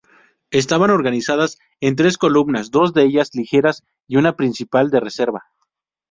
Estaban 0.49 0.89
organizadas 0.89 1.59
en 1.79 1.95
tres 1.95 2.17
columnas, 2.17 2.71
dos 2.71 2.91
de 2.95 3.03
ellas 3.03 3.29
ligeras 3.35 3.83
y 4.07 4.17
una 4.17 4.35
principal, 4.35 4.89
de 4.89 4.99
reserva. 4.99 5.43